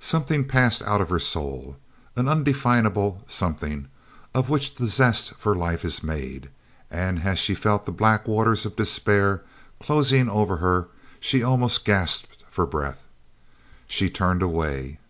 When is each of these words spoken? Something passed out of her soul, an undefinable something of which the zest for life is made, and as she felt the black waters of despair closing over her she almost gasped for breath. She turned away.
Something 0.00 0.46
passed 0.48 0.80
out 0.84 1.02
of 1.02 1.10
her 1.10 1.18
soul, 1.18 1.76
an 2.16 2.26
undefinable 2.26 3.22
something 3.26 3.86
of 4.34 4.48
which 4.48 4.76
the 4.76 4.86
zest 4.86 5.34
for 5.36 5.54
life 5.54 5.84
is 5.84 6.02
made, 6.02 6.48
and 6.90 7.20
as 7.22 7.38
she 7.38 7.54
felt 7.54 7.84
the 7.84 7.92
black 7.92 8.26
waters 8.26 8.64
of 8.64 8.76
despair 8.76 9.42
closing 9.78 10.30
over 10.30 10.56
her 10.56 10.88
she 11.20 11.42
almost 11.42 11.84
gasped 11.84 12.44
for 12.50 12.64
breath. 12.64 13.02
She 13.86 14.08
turned 14.08 14.40
away. 14.40 15.00